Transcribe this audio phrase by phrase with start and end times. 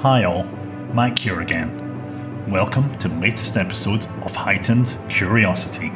[0.00, 0.44] Hi all,
[0.94, 2.50] Mike here again.
[2.50, 5.92] Welcome to the latest episode of Heightened Curiosity.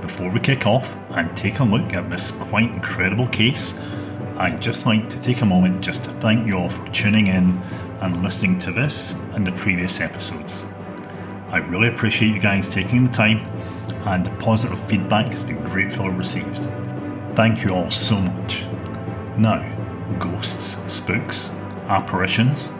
[0.00, 3.80] Before we kick off and take a look at this quite incredible case,
[4.36, 7.60] I'd just like to take a moment just to thank you all for tuning in
[8.00, 10.64] and listening to this and the previous episodes.
[11.48, 13.38] I really appreciate you guys taking the time,
[14.06, 16.60] and positive feedback has been gratefully received.
[17.34, 18.62] Thank you all so much.
[19.36, 19.68] Now,
[20.20, 21.56] ghosts, spooks,
[21.88, 22.70] apparitions,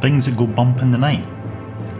[0.00, 1.26] things that go bump in the night.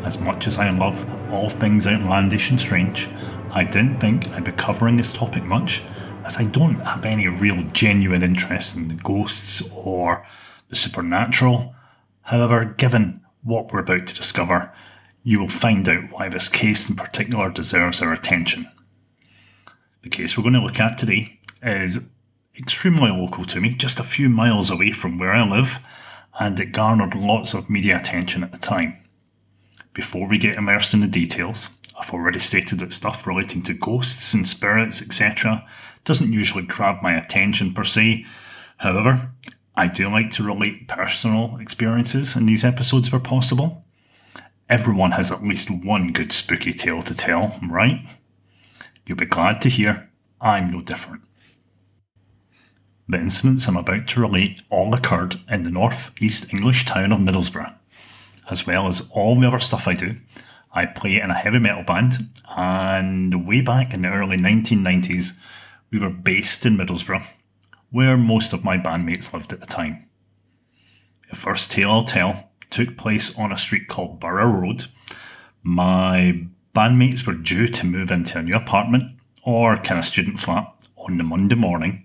[0.05, 3.09] As much as I love all things outlandish and strange,
[3.51, 5.83] I didn't think I'd be covering this topic much,
[6.24, 10.27] as I don't have any real genuine interest in the ghosts or
[10.69, 11.74] the supernatural.
[12.23, 14.73] However, given what we're about to discover,
[15.23, 18.69] you will find out why this case in particular deserves our attention.
[20.02, 22.09] The case we're going to look at today is
[22.59, 25.79] extremely local to me, just a few miles away from where I live,
[26.38, 28.96] and it garnered lots of media attention at the time.
[29.93, 34.35] Before we get immersed in the details, I've already stated that stuff relating to ghosts
[34.35, 35.65] and spirits, etc.,
[36.05, 38.27] doesn't usually grab my attention per se.
[38.79, 39.30] However,
[39.77, 43.85] I do like to relate personal experiences in these episodes where possible.
[44.68, 48.07] Everyone has at least one good spooky tale to tell, right?
[49.07, 51.23] You'll be glad to hear I'm no different.
[53.07, 57.19] The incidents I'm about to relate all occurred in the north east English town of
[57.19, 57.74] Middlesbrough.
[58.51, 60.16] As well as all the other stuff I do,
[60.73, 65.38] I play in a heavy metal band, and way back in the early 1990s,
[65.91, 67.25] we were based in Middlesbrough,
[67.91, 70.09] where most of my bandmates lived at the time.
[71.28, 74.87] The first tale I'll tell took place on a street called Borough Road.
[75.62, 80.72] My bandmates were due to move into a new apartment or kind of student flat
[80.97, 82.03] on the Monday morning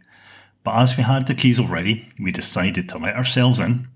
[0.63, 3.87] but as we had the keys already, we decided to let ourselves in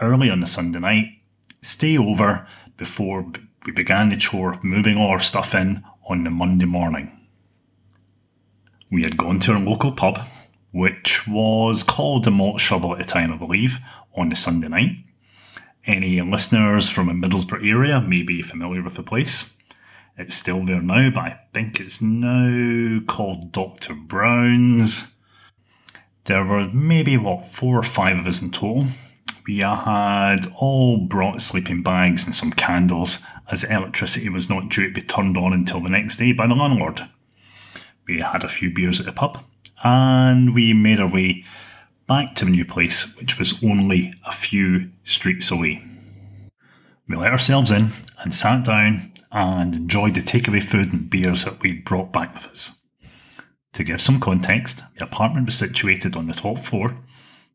[0.00, 1.18] early on the Sunday night,
[1.62, 2.46] stay over
[2.76, 3.26] before
[3.64, 7.10] we began the chore of moving all our stuff in on the Monday morning.
[8.90, 10.20] We had gone to our local pub,
[10.72, 13.78] which was called the Malt Shovel at the time, I believe,
[14.16, 14.96] on the Sunday night.
[15.86, 19.56] Any listeners from the Middlesbrough area may be familiar with the place.
[20.16, 23.94] It's still there now, but I think it's now called Dr.
[23.94, 25.13] Brown's.
[26.24, 28.86] There were maybe, what, four or five of us in total.
[29.46, 34.94] We had all brought sleeping bags and some candles, as electricity was not due to
[34.94, 37.06] be turned on until the next day by the landlord.
[38.06, 39.44] We had a few beers at the pub,
[39.82, 41.44] and we made our way
[42.06, 45.82] back to the new place, which was only a few streets away.
[47.06, 51.60] We let ourselves in and sat down and enjoyed the takeaway food and beers that
[51.60, 52.80] we'd brought back with us.
[53.74, 56.96] To give some context, the apartment was situated on the top floor.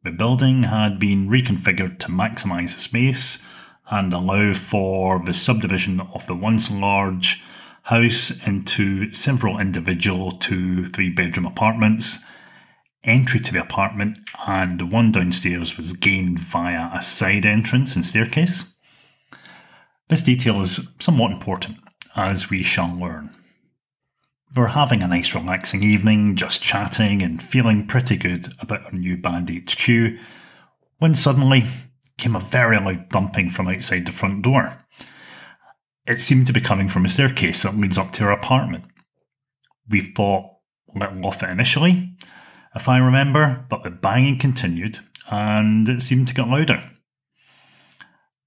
[0.04, 3.46] The building had been reconfigured to maximise space
[3.90, 7.44] and allow for the subdivision of the once large
[7.84, 12.26] house into several individual two, three bedroom apartments.
[13.06, 18.06] Entry to the apartment and the one downstairs was gained via a side entrance and
[18.06, 18.76] staircase.
[20.10, 21.78] This detail is somewhat important,
[22.16, 23.34] as we shall learn.
[24.56, 28.92] We were having a nice relaxing evening, just chatting and feeling pretty good about our
[28.92, 30.18] new band HQ,
[30.98, 31.66] when suddenly
[32.18, 34.84] came a very loud bumping from outside the front door.
[36.08, 38.86] It seemed to be coming from a staircase that leads up to our apartment.
[39.88, 40.50] We thought
[40.96, 42.16] little off it initially,
[42.76, 45.00] if I remember, but the banging continued
[45.30, 46.90] and it seemed to get louder.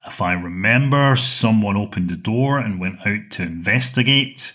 [0.04, 4.52] If I remember, someone opened the door and went out to investigate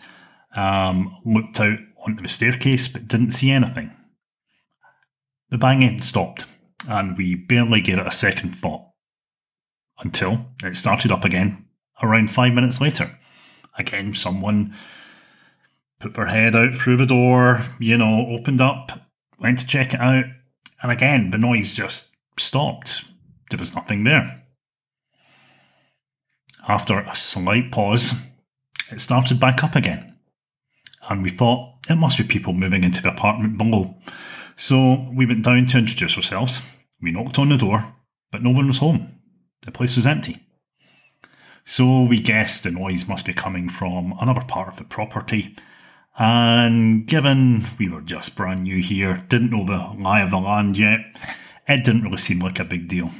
[0.57, 3.91] um, looked out onto the staircase but didn't see anything.
[5.49, 6.45] The banging stopped,
[6.89, 8.83] and we barely gave it a second thought.
[9.99, 11.65] Until it started up again
[12.03, 13.17] around five minutes later.
[13.79, 14.75] Again, someone
[15.99, 18.91] put their head out through the door, you know, opened up,
[19.39, 20.25] went to check it out,
[20.81, 23.05] and again, the noise just stopped.
[23.49, 24.43] There was nothing there.
[26.67, 28.21] After a slight pause,
[28.91, 30.16] it started back up again
[31.09, 33.95] and we thought it must be people moving into the apartment below.
[34.55, 36.61] So we went down to introduce ourselves.
[37.01, 37.93] We knocked on the door,
[38.31, 39.19] but no one was home.
[39.63, 40.43] The place was empty.
[41.63, 45.55] So we guessed the noise must be coming from another part of the property.
[46.17, 50.77] And given we were just brand new here, didn't know the lie of the land
[50.77, 51.01] yet,
[51.67, 53.11] it didn't really seem like a big deal.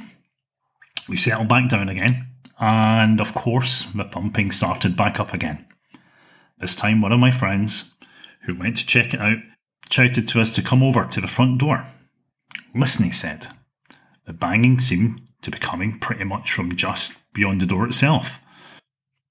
[1.08, 2.26] We settled back down again,
[2.58, 5.67] and of course, the thumping started back up again.
[6.60, 7.94] This time, one of my friends,
[8.42, 9.38] who went to check it out,
[9.90, 11.86] shouted to us to come over to the front door.
[12.74, 13.48] Listen, he said.
[14.26, 18.40] The banging seemed to be coming pretty much from just beyond the door itself.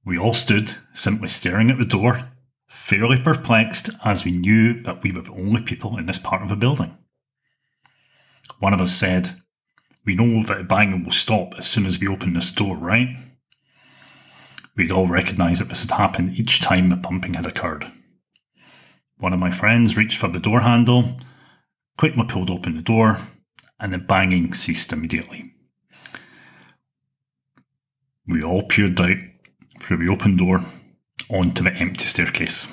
[0.06, 2.30] We all stood, simply staring at the door,
[2.68, 6.50] fairly perplexed as we knew that we were the only people in this part of
[6.50, 6.98] the building.
[8.60, 9.42] One of us said,
[10.06, 13.10] We know that the banging will stop as soon as we open this door, right?
[14.78, 17.92] We'd all recognised that this had happened each time the pumping had occurred.
[19.18, 21.20] One of my friends reached for the door handle,
[21.98, 23.18] quickly pulled open the door,
[23.80, 25.52] and the banging ceased immediately.
[28.28, 29.18] We all peered out
[29.82, 30.64] through the open door
[31.28, 32.68] onto the empty staircase.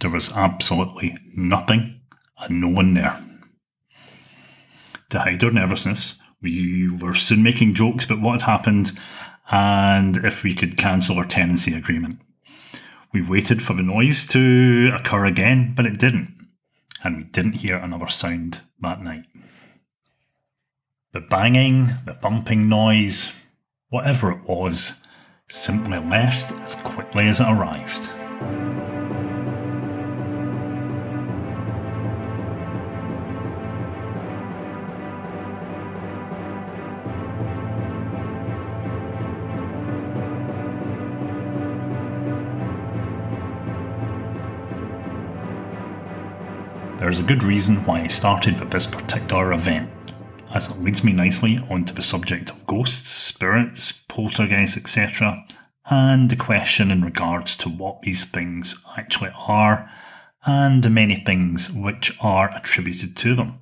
[0.00, 2.00] There was absolutely nothing
[2.38, 3.22] and no one there.
[5.10, 8.98] To hide our nervousness, we were soon making jokes about what had happened
[9.50, 12.20] and if we could cancel our tenancy agreement.
[13.12, 16.46] We waited for the noise to occur again, but it didn't,
[17.02, 19.24] and we didn't hear another sound that night.
[21.12, 23.34] The banging, the thumping noise,
[23.88, 25.04] whatever it was,
[25.48, 28.08] simply left as quickly as it arrived.
[47.10, 49.90] There is a good reason why I started with this particular event
[50.54, 55.44] as it leads me nicely onto the subject of ghosts, spirits, poltergeists, etc.,
[55.86, 59.90] and the question in regards to what these things actually are
[60.46, 63.58] and the many things which are attributed to them.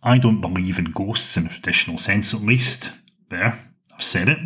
[0.00, 2.92] I don't believe in ghosts in a traditional sense, at least.
[3.30, 3.58] There,
[3.92, 4.38] I've said it.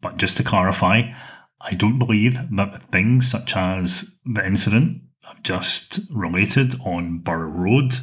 [0.00, 1.12] But just to clarify,
[1.60, 5.02] I don't believe that things such as the incident
[5.42, 7.94] just related on Borough Road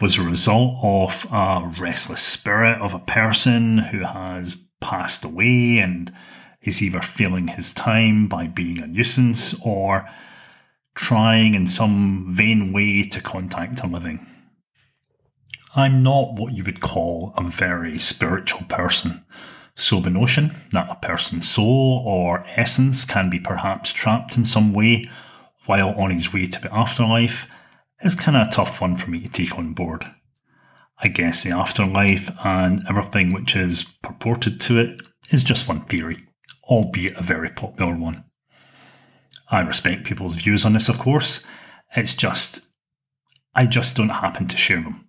[0.00, 6.12] was a result of a restless spirit of a person who has passed away and
[6.62, 10.08] is either filling his time by being a nuisance or
[10.94, 14.26] trying in some vain way to contact a living.
[15.76, 19.24] I'm not what you would call a very spiritual person,
[19.76, 24.72] so the notion that a person's soul or essence can be perhaps trapped in some
[24.72, 25.08] way
[25.70, 27.46] while on his way to the afterlife
[28.02, 30.04] is kind of a tough one for me to take on board.
[30.98, 35.00] I guess the afterlife and everything which is purported to it
[35.30, 36.26] is just one theory,
[36.64, 38.24] albeit a very popular one.
[39.48, 41.46] I respect people's views on this, of course.
[41.94, 42.62] It's just,
[43.54, 45.06] I just don't happen to share them.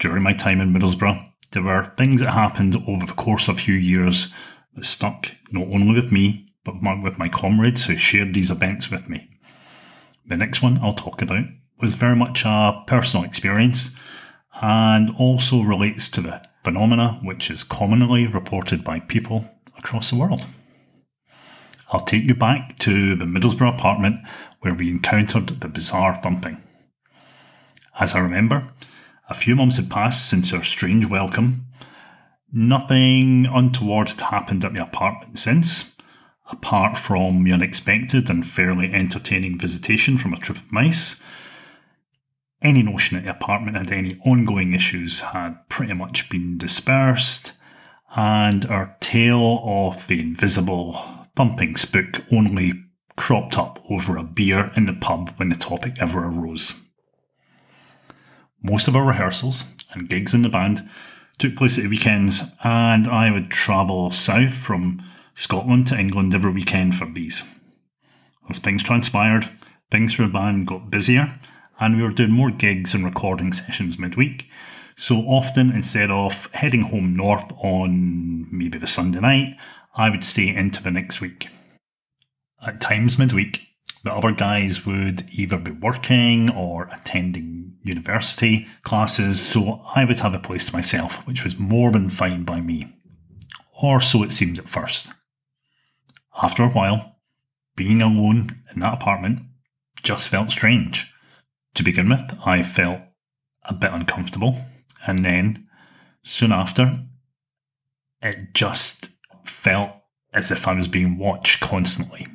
[0.00, 3.58] During my time in Middlesbrough, there were things that happened over the course of a
[3.58, 4.34] few years
[4.74, 9.08] that stuck not only with me, but with my comrades who shared these events with
[9.08, 9.28] me.
[10.26, 11.44] The next one I'll talk about
[11.80, 13.94] was very much a personal experience
[14.60, 20.46] and also relates to the phenomena which is commonly reported by people across the world.
[21.90, 24.20] I'll take you back to the Middlesbrough apartment
[24.60, 26.62] where we encountered the bizarre thumping.
[27.98, 28.68] As I remember,
[29.30, 31.66] a few months had passed since our strange welcome.
[32.52, 35.96] Nothing untoward had happened at the apartment since,
[36.50, 41.22] apart from the unexpected and fairly entertaining visitation from a troop of mice.
[42.60, 47.52] Any notion that the apartment had any ongoing issues had pretty much been dispersed,
[48.16, 52.72] and our tale of the invisible thumping spook only
[53.16, 56.80] cropped up over a beer in the pub when the topic ever arose.
[58.62, 60.88] Most of our rehearsals and gigs in the band
[61.38, 65.02] took place at the weekends, and I would travel south from
[65.38, 67.44] Scotland to England every weekend for these.
[68.50, 69.48] As things transpired,
[69.88, 71.38] things for the band got busier,
[71.78, 74.48] and we were doing more gigs and recording sessions midweek.
[74.96, 79.56] So often, instead of heading home north on maybe the Sunday night,
[79.94, 81.46] I would stay into the next week.
[82.66, 83.60] At times midweek,
[84.02, 90.34] the other guys would either be working or attending university classes, so I would have
[90.34, 92.92] a place to myself, which was more than fine by me.
[93.80, 95.12] Or so it seemed at first.
[96.40, 97.16] After a while,
[97.74, 99.42] being alone in that apartment
[100.02, 101.12] just felt strange.
[101.74, 103.00] To begin with, I felt
[103.64, 104.64] a bit uncomfortable,
[105.06, 105.66] and then
[106.22, 107.04] soon after,
[108.22, 109.10] it just
[109.44, 109.90] felt
[110.32, 112.26] as if I was being watched constantly.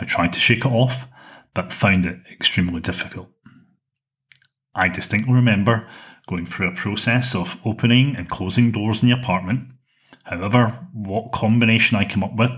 [0.00, 1.08] I tried to shake it off,
[1.54, 3.28] but found it extremely difficult.
[4.74, 5.88] I distinctly remember
[6.26, 9.68] going through a process of opening and closing doors in the apartment
[10.26, 12.50] However, what combination I came up with,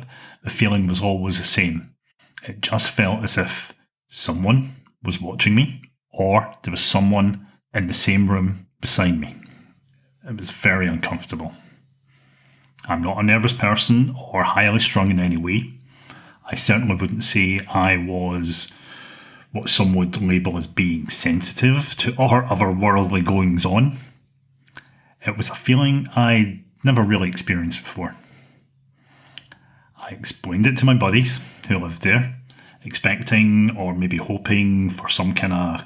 [0.42, 1.94] the feeling was always the same.
[2.42, 3.74] It just felt as if
[4.08, 9.36] someone was watching me, or there was someone in the same room beside me.
[10.26, 11.52] It was very uncomfortable.
[12.86, 15.74] I'm not a nervous person or highly strung in any way.
[16.50, 18.72] I certainly wouldn't say I was
[19.52, 23.98] what some would label as being sensitive to our otherworldly goings on.
[25.26, 28.16] It was a feeling I'd never really experienced before.
[29.96, 32.34] I explained it to my buddies who lived there,
[32.82, 35.82] expecting or maybe hoping for some kind of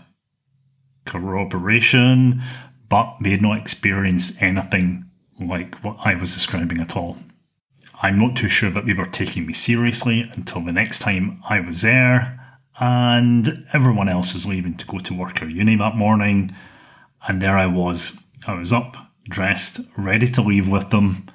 [1.05, 2.41] corroboration,
[2.89, 5.05] but they had not experienced anything
[5.41, 7.19] like what I was describing at all.
[8.01, 11.59] I'm not too sure that they were taking me seriously until the next time I
[11.59, 12.39] was there
[12.79, 16.55] and everyone else was leaving to go to work or uni that morning.
[17.27, 18.21] And there I was.
[18.47, 21.27] I was up, dressed, ready to leave with them.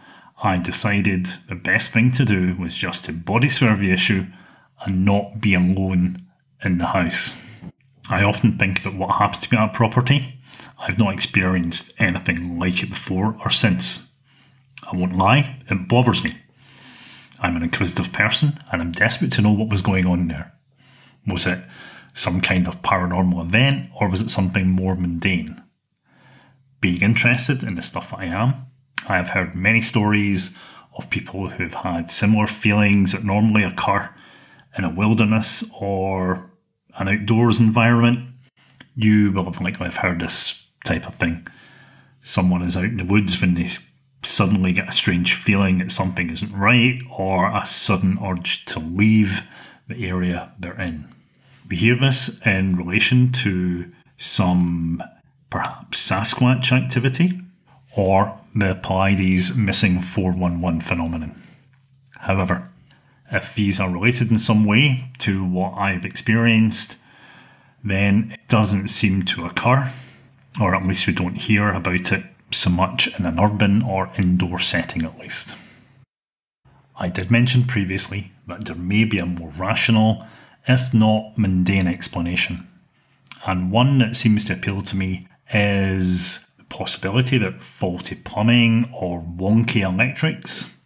[0.43, 4.25] I decided the best thing to do was just to body swerve the issue
[4.85, 6.21] and not be alone
[6.63, 7.39] in the house.
[8.09, 10.39] I often think about what happened to me at property.
[10.79, 14.11] I've not experienced anything like it before or since.
[14.89, 16.37] I won't lie, it bothers me.
[17.39, 20.53] I'm an inquisitive person and I'm desperate to know what was going on there.
[21.25, 21.59] Was it
[22.13, 25.61] some kind of paranormal event or was it something more mundane?
[26.79, 28.67] Being interested in the stuff that I am,
[29.07, 30.57] I have heard many stories
[30.95, 34.09] of people who've had similar feelings that normally occur
[34.77, 36.51] in a wilderness or
[36.97, 38.29] an outdoors environment.
[38.95, 41.47] You will have likely have heard this type of thing.
[42.21, 43.69] Someone is out in the woods when they
[44.23, 49.43] suddenly get a strange feeling that something isn't right or a sudden urge to leave
[49.87, 51.07] the area they're in.
[51.69, 55.01] We hear this in relation to some
[55.49, 57.39] perhaps Sasquatch activity
[57.95, 61.41] or the Paulides missing 411 phenomenon.
[62.19, 62.69] However,
[63.31, 66.97] if these are related in some way to what I've experienced,
[67.83, 69.91] then it doesn't seem to occur,
[70.59, 74.59] or at least we don't hear about it so much in an urban or indoor
[74.59, 75.55] setting at least.
[76.95, 80.25] I did mention previously that there may be a more rational
[80.67, 82.67] if not mundane explanation.
[83.45, 89.21] And one that seems to appeal to me is the possibility that faulty plumbing or
[89.21, 90.77] wonky electrics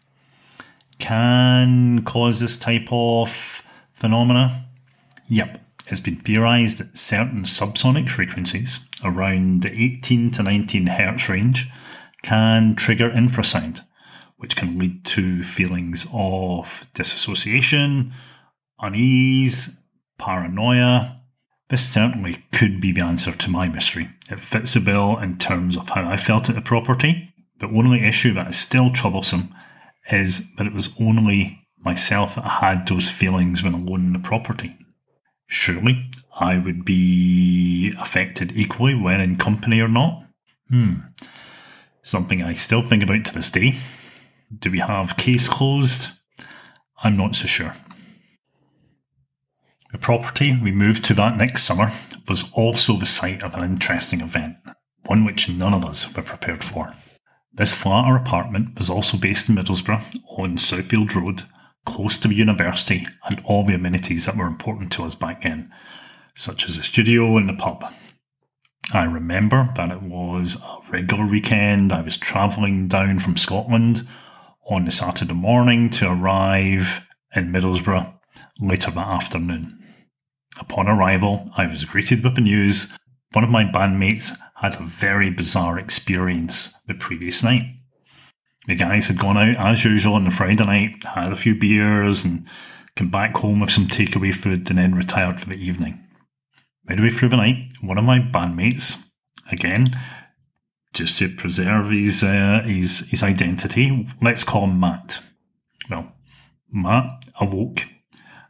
[1.00, 3.64] can cause this type of
[3.94, 4.68] phenomena.
[5.28, 11.70] Yep, it's been theorized that certain subsonic frequencies around the 18 to 19 hertz range
[12.24, 13.82] can trigger infrasound,
[14.38, 18.14] which can lead to feelings of disassociation,
[18.80, 19.78] unease,
[20.18, 21.21] paranoia.
[21.72, 24.10] This certainly could be the answer to my mystery.
[24.30, 27.34] It fits the bill in terms of how I felt at the property.
[27.60, 29.56] The only issue that is still troublesome
[30.12, 34.78] is that it was only myself that had those feelings when alone in the property.
[35.48, 40.26] Surely I would be affected equally when in company or not?
[40.70, 40.96] Hmm.
[42.04, 43.78] Something I still think about to this day.
[44.60, 46.10] Do we have case closed?
[47.02, 47.78] I'm not so sure.
[49.92, 51.92] The property we moved to that next summer
[52.28, 54.56] was also the site of an interesting event,
[55.06, 56.94] one which none of us were prepared for.
[57.54, 60.02] This flat or apartment was also based in Middlesbrough
[60.38, 61.44] on Southfield Road,
[61.86, 65.70] close to the university and all the amenities that were important to us back then,
[66.36, 67.84] such as the studio and the pub.
[68.94, 71.92] I remember that it was a regular weekend.
[71.92, 74.08] I was travelling down from Scotland
[74.70, 77.06] on the Saturday morning to arrive
[77.36, 78.14] in Middlesbrough
[78.62, 79.81] later that afternoon.
[80.60, 82.94] Upon arrival, I was greeted with the news
[83.34, 87.64] one of my bandmates had a very bizarre experience the previous night.
[88.68, 92.26] The guys had gone out as usual on the Friday night, had a few beers,
[92.26, 92.48] and
[92.96, 96.04] came back home with some takeaway food and then retired for the evening.
[96.86, 99.02] Midway through the night, one of my bandmates,
[99.50, 99.92] again,
[100.94, 105.22] just to preserve his, uh, his, his identity, let's call him Matt.
[105.90, 106.12] Well,
[106.70, 107.86] Matt awoke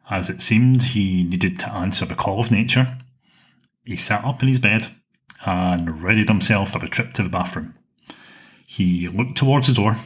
[0.10, 2.98] as it seemed he needed to answer the call of nature,
[3.86, 4.90] he sat up in his bed
[5.46, 7.74] and readied himself for a trip to the bathroom.
[8.66, 9.98] He looked towards the door,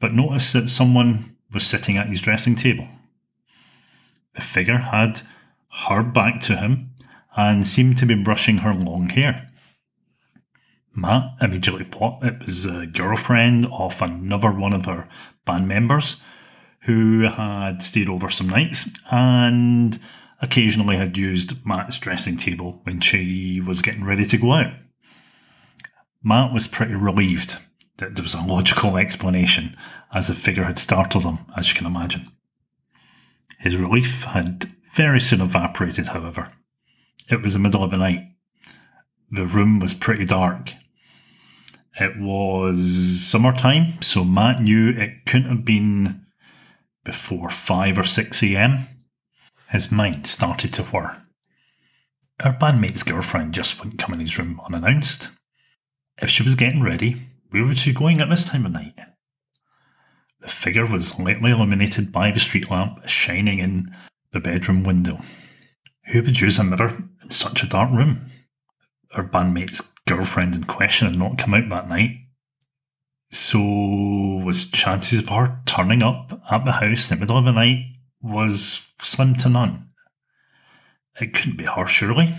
[0.00, 2.88] but noticed that someone was sitting at his dressing table.
[4.34, 5.22] The figure had
[5.86, 6.90] her back to him
[7.36, 9.50] and seemed to be brushing her long hair.
[10.94, 15.08] Matt immediately thought it was a girlfriend of another one of her
[15.44, 16.22] band members
[16.86, 19.98] who had stayed over some nights and
[20.40, 24.72] occasionally had used Matt's dressing table when she was getting ready to go out.
[26.22, 27.58] Matt was pretty relieved
[27.98, 29.76] that there was a logical explanation,
[30.12, 32.30] as the figure had startled him, as you can imagine.
[33.58, 36.52] His relief had very soon evaporated, however.
[37.28, 38.28] It was the middle of the night.
[39.30, 40.72] The room was pretty dark.
[41.98, 46.25] It was summertime, so Matt knew it couldn't have been
[47.06, 48.88] before 5 or 6 am.
[49.70, 51.22] His mind started to whir.
[52.40, 55.30] Our bandmate's girlfriend just wouldn't come in his room unannounced.
[56.20, 58.94] If she was getting ready, where was she going at this time of night?
[60.40, 63.94] The figure was lightly illuminated by the street lamp shining in
[64.32, 65.20] the bedroom window.
[66.08, 68.30] Who would use a mirror in such a dark room?
[69.14, 72.16] Our bandmate's girlfriend in question had not come out that night.
[73.30, 73.58] So
[74.56, 77.84] was chances of her turning up at the house in the middle of the night
[78.22, 79.90] was slim to none.
[81.20, 82.34] It couldn't be her, surely.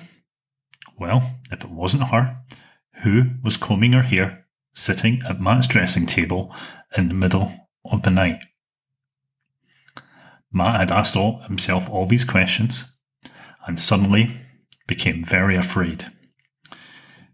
[0.98, 2.38] Well, if it wasn't her,
[3.04, 6.52] who was combing her hair, sitting at Matt's dressing table
[6.98, 7.52] in the middle
[7.86, 8.40] of the night?
[10.52, 12.98] Matt had asked all, himself all these questions
[13.68, 14.32] and suddenly
[14.88, 16.08] became very afraid.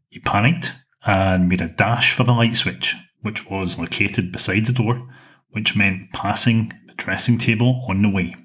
[0.09, 0.73] He panicked
[1.05, 5.09] and made a dash for the light switch, which was located beside the door,
[5.49, 8.35] which meant passing the dressing table on the way.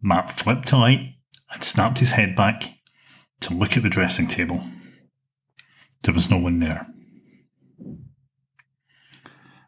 [0.00, 1.14] Matt flipped the light
[1.50, 2.70] and snapped his head back
[3.40, 4.62] to look at the dressing table.
[6.02, 6.86] There was no one there.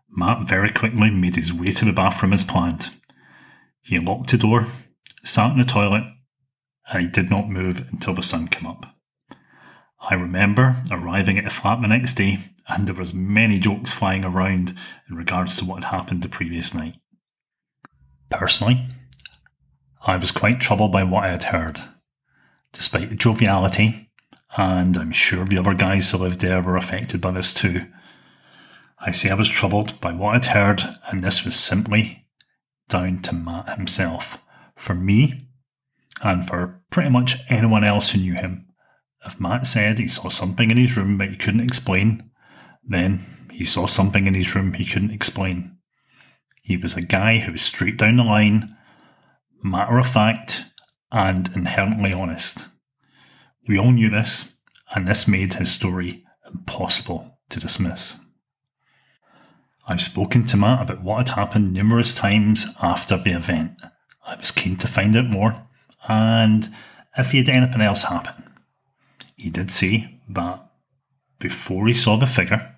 [0.09, 2.91] Matt very quickly made his way to the bathroom as planned.
[3.81, 4.69] He locked the door,
[5.25, 6.05] sat in the toilet,
[6.91, 8.87] and he did not move until the sun came up.
[10.01, 14.25] I remember arriving at the flat the next day, and there was many jokes flying
[14.25, 14.75] around
[15.09, 16.95] in regards to what had happened the previous night.
[18.31, 18.87] Personally,
[20.07, 21.81] I was quite troubled by what I had heard.
[22.73, 24.11] Despite the joviality,
[24.57, 27.87] and I'm sure the other guys who lived there were affected by this too,
[28.99, 32.27] I say I was troubled by what I'd heard, and this was simply
[32.89, 34.39] down to Matt himself.
[34.77, 35.49] For me,
[36.23, 38.67] and for pretty much anyone else who knew him,
[39.25, 42.31] if Matt said he saw something in his room but he couldn't explain,
[42.85, 45.77] then he saw something in his room he couldn't explain.
[46.63, 48.77] He was a guy who was straight down the line,
[49.63, 50.65] matter of fact,
[51.11, 52.67] and inherently honest.
[53.69, 54.57] We all knew this,
[54.95, 58.21] and this made his story impossible to dismiss.
[59.87, 63.81] I've spoken to Matt about what had happened numerous times after the event.
[64.25, 65.67] I was keen to find out more,
[66.09, 66.73] and
[67.17, 68.51] if he had anything else happen.
[69.37, 70.65] He did say that
[71.39, 72.72] before he saw the figure,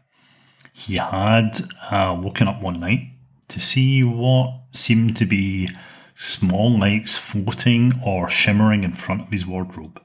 [0.77, 3.13] he had uh, woken up one night
[3.47, 5.71] to see what seemed to be
[6.17, 10.03] small lights floating or shimmering in front of his wardrobe.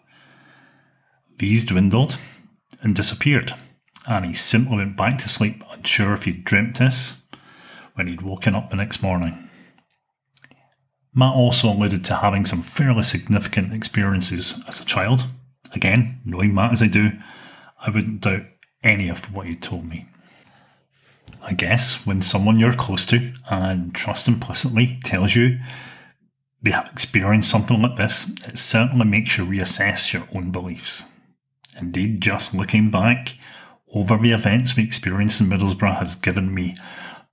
[1.39, 2.19] These dwindled
[2.83, 3.55] and disappeared,
[4.07, 7.23] and he simply went back to sleep, unsure if he'd dreamt this
[7.95, 9.49] when he'd woken up the next morning.
[11.15, 15.25] Matt also alluded to having some fairly significant experiences as a child.
[15.73, 17.11] Again, knowing Matt as I do,
[17.81, 18.43] I wouldn't doubt
[18.83, 20.07] any of what he told me.
[21.41, 25.59] I guess when someone you're close to and trust implicitly tells you
[26.61, 31.09] they have experienced something like this, it certainly makes you reassess your own beliefs.
[31.79, 33.35] Indeed, just looking back
[33.93, 36.75] over the events we experienced in Middlesbrough has given me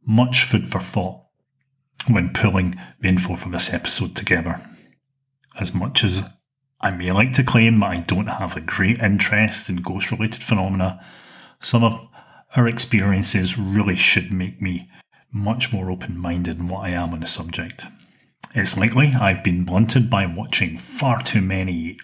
[0.06, 1.22] much food for thought
[2.08, 4.60] when pulling the info for this episode together.
[5.58, 6.30] As much as
[6.80, 10.42] I may like to claim that I don't have a great interest in ghost related
[10.42, 11.04] phenomena,
[11.60, 12.08] some of
[12.54, 14.88] our experiences really should make me
[15.32, 17.84] much more open minded in what I am on the subject.
[18.54, 21.98] It's likely I've been blunted by watching far too many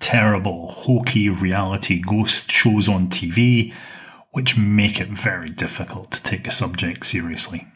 [0.00, 3.72] terrible, hokey reality ghost shows on TV,
[4.32, 7.66] which make it very difficult to take the subject seriously.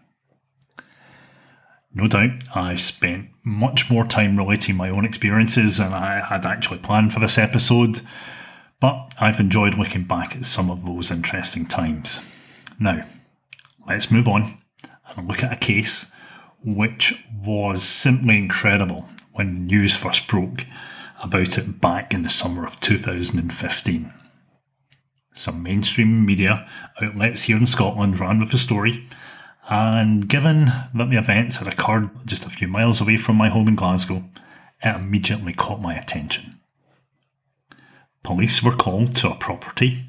[1.94, 6.80] No doubt, I've spent much more time relating my own experiences than I had actually
[6.80, 8.02] planned for this episode,
[8.80, 12.20] but I've enjoyed looking back at some of those interesting times.
[12.78, 13.04] Now,
[13.86, 14.58] let's move on
[15.16, 16.12] and look at a case
[16.64, 20.66] which was simply incredible when news first broke
[21.22, 24.12] about it back in the summer of 2015.
[25.32, 26.68] Some mainstream media
[27.00, 29.08] outlets here in Scotland ran with the story,
[29.68, 33.68] and given that the events had occurred just a few miles away from my home
[33.68, 34.24] in Glasgow,
[34.82, 36.58] it immediately caught my attention.
[38.28, 40.04] Police were called to a property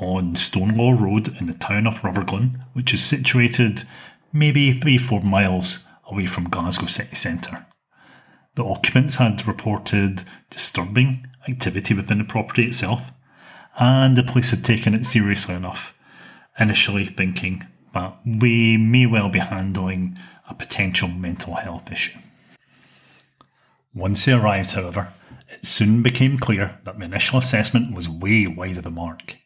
[0.00, 3.82] on Stonelaw Road in the town of Rutherglen, which is situated
[4.32, 7.66] maybe three, four miles away from Glasgow city centre.
[8.54, 13.02] The occupants had reported disturbing activity within the property itself,
[13.76, 15.94] and the police had taken it seriously enough,
[16.60, 20.16] initially thinking that we may well be handling
[20.48, 22.20] a potential mental health issue.
[23.92, 25.08] Once they arrived, however,
[25.52, 29.36] it soon became clear that the initial assessment was way wide of the mark.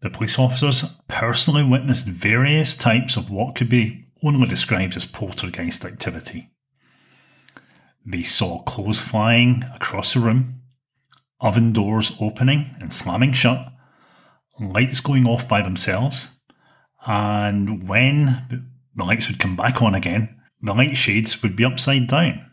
[0.00, 5.84] The police officers personally witnessed various types of what could be only described as poltergeist
[5.84, 6.50] activity.
[8.06, 10.62] They saw clothes flying across the room,
[11.40, 13.72] oven doors opening and slamming shut,
[14.58, 16.38] lights going off by themselves,
[17.06, 22.06] and when the lights would come back on again, the light shades would be upside
[22.06, 22.49] down.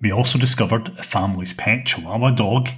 [0.00, 2.68] We also discovered a family's pet Chihuahua dog,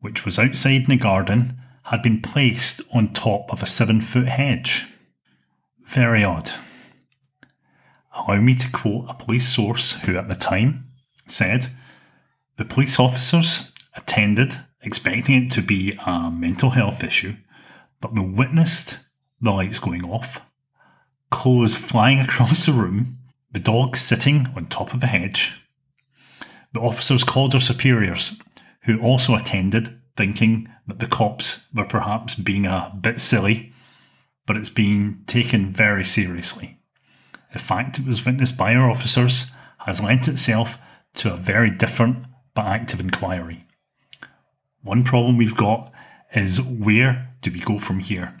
[0.00, 4.28] which was outside in the garden, had been placed on top of a seven foot
[4.28, 4.86] hedge.
[5.86, 6.52] Very odd.
[8.14, 10.88] Allow me to quote a police source who at the time
[11.26, 11.68] said
[12.56, 17.36] the police officers attended expecting it to be a mental health issue,
[18.00, 18.98] but we witnessed
[19.40, 20.40] the lights going off,
[21.30, 23.18] clothes flying across the room,
[23.52, 25.61] the dog sitting on top of a hedge,
[26.72, 28.40] the officers called their superiors,
[28.84, 33.72] who also attended, thinking that the cops were perhaps being a bit silly,
[34.46, 36.78] but it's being taken very seriously.
[37.52, 40.78] The fact it was witnessed by our officers has lent itself
[41.14, 43.66] to a very different but active inquiry.
[44.82, 45.92] One problem we've got
[46.34, 48.38] is where do we go from here?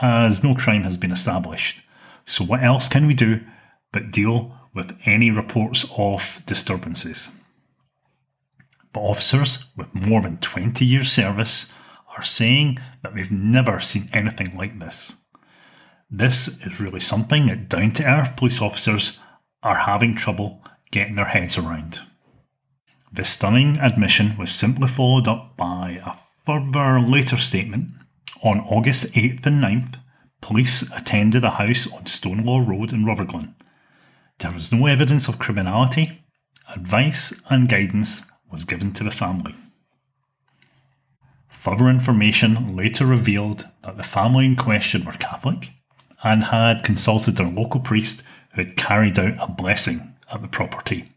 [0.00, 1.82] As no crime has been established.
[2.26, 3.40] So, what else can we do
[3.92, 7.30] but deal with any reports of disturbances.
[8.92, 11.72] But officers with more than 20 years' service
[12.16, 15.16] are saying that they've never seen anything like this.
[16.10, 19.18] This is really something that down to earth police officers
[19.62, 22.00] are having trouble getting their heads around.
[23.12, 26.12] This stunning admission was simply followed up by a
[26.44, 27.88] further later statement.
[28.42, 29.94] On August 8th and 9th,
[30.40, 33.54] police attended a house on Stonelaw Road in Rutherglen
[34.38, 36.22] there was no evidence of criminality.
[36.74, 39.54] Advice and guidance was given to the family.
[41.48, 45.70] Further information later revealed that the family in question were Catholic
[46.22, 51.12] and had consulted their local priest who had carried out a blessing at the property.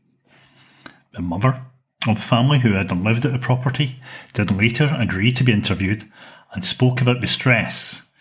[1.13, 1.61] The mother
[2.07, 3.99] of the family who had lived at the property
[4.33, 6.05] did later agree to be interviewed
[6.53, 8.11] and spoke about the stress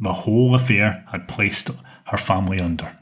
[0.00, 1.70] the whole affair had placed
[2.06, 2.96] her family under.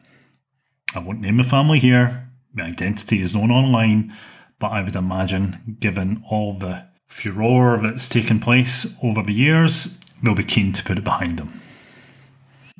[0.94, 2.28] I won't name the family here.
[2.54, 4.14] The identity is known online,
[4.58, 10.34] but I would imagine, given all the furore that's taken place over the years, they'll
[10.34, 11.60] be keen to put it behind them.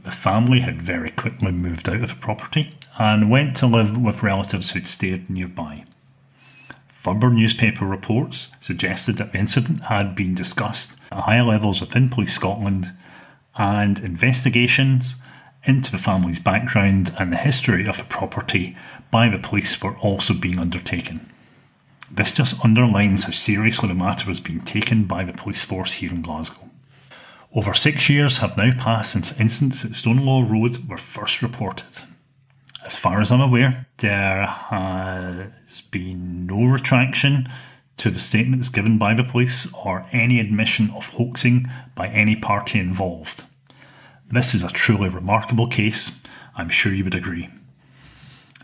[0.02, 4.22] The family had very quickly moved out of the property and went to live with
[4.22, 5.84] relatives who'd stayed nearby.
[6.88, 12.34] Further newspaper reports suggested that the incident had been discussed at higher levels within Police
[12.34, 12.92] Scotland,
[13.56, 15.16] and investigations
[15.64, 18.76] into the family's background and the history of the property
[19.10, 21.28] by the police were also being undertaken.
[22.10, 26.10] This just underlines how seriously the matter was being taken by the police force here
[26.10, 26.68] in Glasgow.
[27.54, 32.02] Over six years have now passed since incidents at Stonelaw Road were first reported.
[32.84, 37.48] As far as I'm aware, there has been no retraction
[37.98, 42.78] to the statements given by the police or any admission of hoaxing by any party
[42.78, 43.44] involved.
[44.32, 46.22] This is a truly remarkable case.
[46.56, 47.50] I'm sure you would agree.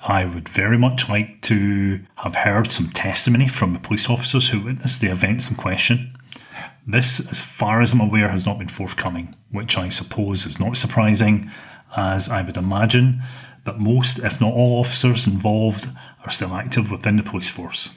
[0.03, 4.61] I would very much like to have heard some testimony from the police officers who
[4.61, 6.17] witnessed the events in question.
[6.87, 10.79] This, as far as I'm aware, has not been forthcoming, which I suppose is not
[10.79, 11.51] surprising,
[11.95, 13.23] as I would imagine
[13.67, 15.87] that most, if not all, officers involved
[16.25, 17.91] are still active within the police force.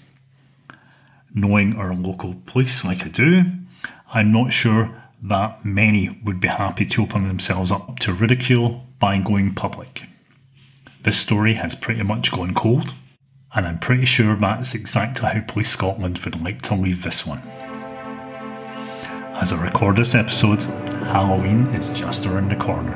[1.33, 3.45] Knowing our local police like I do,
[4.13, 9.17] I'm not sure that many would be happy to open themselves up to ridicule by
[9.19, 10.03] going public.
[11.03, 12.93] This story has pretty much gone cold,
[13.53, 17.39] and I'm pretty sure that's exactly how Police Scotland would like to leave this one.
[19.35, 20.61] As I record this episode,
[21.11, 22.95] Halloween is just around the corner.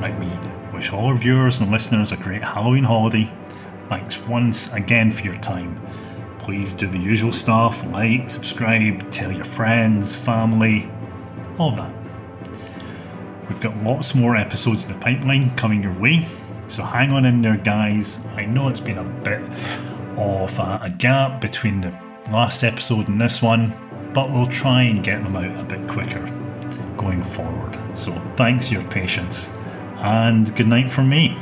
[0.00, 0.30] Let me
[0.72, 3.30] wish all our viewers and listeners a great Halloween holiday.
[3.88, 5.80] Thanks once again for your time
[6.50, 10.90] please do the usual stuff like, subscribe, tell your friends, family,
[11.58, 11.94] all that.
[13.48, 16.26] We've got lots more episodes in the pipeline coming your way,
[16.66, 18.26] so hang on in there, guys.
[18.34, 19.40] I know it's been a bit
[20.16, 21.96] of a, gap between the
[22.32, 23.72] last episode and this one,
[24.12, 26.26] but we'll try and get them out a bit quicker
[26.96, 27.78] going forward.
[27.94, 29.50] So thanks for your patience,
[29.98, 31.38] and good night from me.